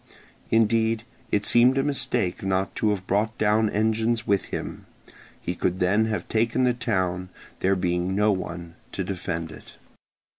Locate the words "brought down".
3.05-3.69